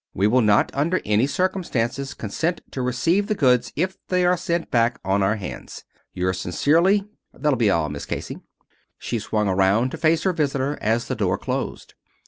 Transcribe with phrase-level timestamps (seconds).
[0.15, 4.71] We will not under any circumstances consent to receive the goods if they are sent
[4.71, 5.83] back on our hands.
[6.11, 7.05] Yours sincerely.
[7.35, 8.39] That'll be all, Miss Casey."
[8.97, 11.93] She swung around to face her visitor as the door closed.